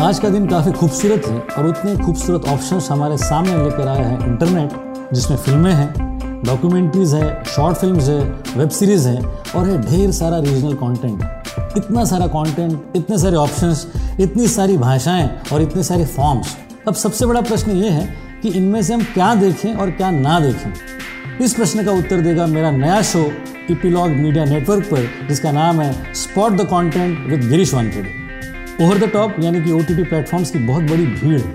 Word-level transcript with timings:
आज 0.00 0.18
का 0.18 0.28
दिन 0.28 0.46
काफ़ी 0.46 0.72
खूबसूरत 0.72 1.26
है 1.26 1.40
और 1.40 1.66
उतने 1.66 1.96
खूबसूरत 1.96 2.44
ऑप्शंस 2.48 2.88
हमारे 2.90 3.16
सामने 3.16 3.64
लेकर 3.64 3.88
आया 3.88 4.06
है 4.06 4.28
इंटरनेट 4.28 4.70
जिसमें 5.14 5.36
फ़िल्में 5.38 5.72
हैं 5.72 5.94
डॉक्यूमेंट्रीज 6.44 7.14
है 7.14 7.44
शॉर्ट 7.44 7.76
फ़िल्म 7.76 8.00
है 8.00 8.20
वेब 8.56 8.68
सीरीज़ 8.68 9.08
है 9.08 9.22
और 9.56 9.66
है 9.68 9.82
ढेर 9.82 10.10
सारा 10.10 10.38
रीजनल 10.38 10.74
कंटेंट 10.74 11.24
इतना 11.76 12.04
सारा 12.04 12.26
कंटेंट 12.26 12.96
इतने 12.96 13.18
सारे 13.18 13.36
ऑप्शंस 13.36 13.92
इतनी 14.20 14.48
सारी 14.48 14.76
भाषाएँ 14.76 15.30
और 15.52 15.62
इतने 15.62 15.82
सारे 15.82 16.06
फॉर्म्स 16.06 16.56
अब 16.88 16.94
सबसे 16.94 17.26
बड़ा 17.26 17.40
प्रश्न 17.40 17.70
ये 17.70 17.90
है 17.90 18.14
कि 18.42 18.48
इनमें 18.48 18.82
से 18.82 18.94
हम 18.94 19.02
क्या 19.02 19.34
देखें 19.34 19.74
और 19.74 19.90
क्या 19.90 20.10
ना 20.10 20.40
देखें? 20.40 20.72
इस 21.44 21.54
प्रश्न 21.54 21.84
का 21.84 21.92
उत्तर 21.92 22.20
देगा 22.20 22.46
मेरा 22.46 22.70
नया 22.70 23.02
शो 23.02 23.32
इपीलॉग 23.70 24.08
मीडिया 24.08 24.44
नेटवर्क 24.44 24.84
पर, 24.84 25.28
जिसका 25.28 25.52
नाम 25.52 25.80
है 25.80 26.14
spot 26.14 26.52
the 26.52 26.60
content 26.60 27.26
with 27.26 27.48
Girish 27.48 27.74
Wankhede 27.74 28.25
over 28.82 28.98
the 28.98 29.04
top 29.04 29.36
यानी 29.40 29.60
कि 29.62 29.70
ओ 29.72 29.78
टी 29.80 29.94
टी 29.96 30.02
प्लेटफॉर्म्स 30.02 30.50
की 30.50 30.58
बहुत 30.58 30.82
बड़ी 30.82 31.06
भीड़ 31.06 31.40
है। 31.40 31.52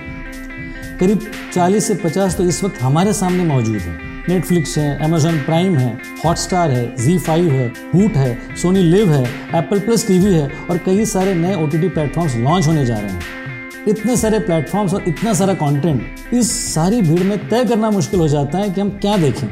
करीब 1.00 1.20
40 1.54 1.88
से 1.88 1.96
50 1.96 2.36
तो 2.38 2.44
इस 2.44 2.64
वक्त 2.64 2.82
हमारे 2.82 3.14
सामने 3.14 3.44
मौजूद 3.44 3.76
है। 3.76 3.94
नेटफ्लिक्स 4.30 4.78
है 4.78 5.04
अमेजोन 5.04 5.38
प्राइम 5.38 5.76
है 5.78 5.92
हॉटस्टार 6.26 6.72
है 6.72 6.84
जी 6.96 7.18
फाइव 7.18 7.52
है 7.52 7.68
हूट 7.94 8.16
है 8.16 8.56
सोनी 8.56 8.84
लिव 8.84 9.12
है 9.12 9.24
एप्पल 9.56 9.80
प्लस 9.80 10.08
टीवी 10.08 10.34
है 10.34 10.50
और 10.70 10.78
कई 10.78 11.06
सारे 11.06 11.34
नए 11.34 11.56
ओ 11.56 11.68
टी 11.68 11.90
प्लेटफॉर्म्स 11.90 12.36
लॉन्च 12.36 12.68
होने 12.68 12.86
जा 12.86 12.98
रहे 12.98 13.12
हैं। 13.12 13.86
इतने 13.88 14.16
सारे 14.18 14.40
प्लेटफॉर्म्स 14.40 14.94
और 14.94 15.04
इतना 15.08 15.34
सारा 15.34 15.54
कंटेंट 15.54 16.34
इस 16.34 16.52
सारी 16.74 17.02
भीड़ 17.02 17.24
में 17.24 17.38
तय 17.50 17.66
करना 17.66 17.90
मुश्किल 17.92 18.20
हो 18.20 18.28
जाता 18.28 18.58
है 18.58 18.70
कि 18.70 18.82
हम 18.82 18.90
क्या 18.90 19.18
देखें। 19.18 19.48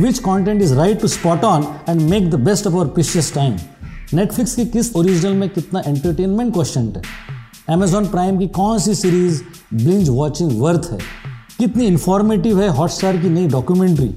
Which 0.00 0.18
content 0.18 0.62
is 0.62 0.74
right 0.74 1.00
to 1.00 1.08
spot 1.08 1.44
on 1.44 1.66
and 1.88 2.00
make 2.00 2.30
the 2.30 2.40
best 2.40 2.66
of 2.66 2.74
our 2.74 2.86
precious 2.86 3.34
time 3.34 3.56
Netflix 4.14 4.54
की 4.54 4.64
किस 4.64 4.96
ओरिजिनल 4.96 5.32
में 5.32 5.48
कितना 5.48 5.82
एंटरटेनमेंट 5.86 6.52
क्वेश्चन 6.54 6.80
है? 6.80 7.02
अमेजॉन 7.68 8.06
प्राइम 8.06 8.38
की 8.38 8.46
कौन 8.46 8.78
सी 8.78 8.94
सीरीज़ 8.94 9.42
ब्लिंज 9.74 10.08
वॉचिंग 10.08 10.60
वर्थ 10.62 10.88
है? 10.92 10.98
कितनी 11.58 11.84
इंफॉर्मेटिव 11.84 12.60
है 12.60 12.68
हॉटस्टार 12.68 13.16
की 13.16 13.28
नई 13.28 13.46
डॉक्यूमेंट्री 13.46 14.08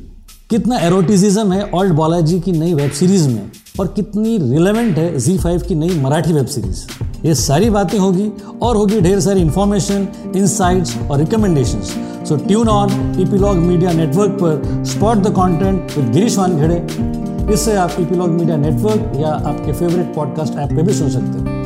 कितना 0.50 0.78
एरोटिज्म 0.78 1.54
है 1.54 1.70
ओल्ड 1.74 1.94
बालाजी 1.94 2.40
की 2.40 2.52
नई 2.52 2.74
वेब 2.74 2.92
सीरीज़ 2.92 3.28
में? 3.30 3.52
और 3.80 3.88
कितनी 3.88 4.38
रिलेवेंट 4.38 4.98
है 4.98 5.20
जी 5.20 5.38
फाइव 5.38 5.62
की 5.62 5.76
नई 5.76 6.00
मराठी 6.00 6.34
वेब 6.34 6.46
सीरीज़ 6.46 6.84
ये 7.26 7.36
सारी 7.36 7.70
बातें 7.70 7.98
होगी 8.00 8.32
और 8.62 8.76
होगी 8.76 9.02
ढेर 9.02 9.20
सारी 9.20 9.42
इंफॉर्मेशन 9.42 10.08
इनसाइट्स 10.36 10.98
और 11.12 11.20
recommendation 11.20 11.82
so 12.26 12.36
tune 12.36 12.68
on 12.68 13.16
Epilogue 13.22 13.58
media 13.58 13.92
network 13.92 14.32
पर 14.32 14.84
spot 14.86 15.18
the 15.18 15.34
content 15.34 15.98
with 15.98 16.12
Girish 16.12 16.38
Wankhede 16.38 17.33
इससे 17.52 17.76
आप 17.76 17.92
ईपीलॉग 18.00 18.30
मीडिया 18.30 18.58
नेटवर्क 18.58 19.12
या 19.16 19.30
आपके 19.30 19.74
फेवरेट 19.74 20.14
पॉडकास्ट 20.16 20.58
ऐप 20.58 20.70
पे 20.70 20.82
भी 20.82 20.94
सुन 20.94 21.10
सकते 21.10 21.40
हैं। 21.40 21.63